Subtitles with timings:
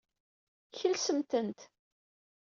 [0.77, 1.59] Kelsemt-tent.